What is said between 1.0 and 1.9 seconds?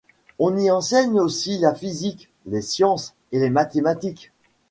aussi la